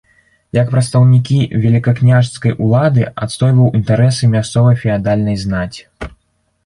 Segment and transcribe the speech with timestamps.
[0.57, 5.81] Як прадстаўнікі велікакняжацкай улады адстойваў інтарэсы мясцовай феадальнай знаці.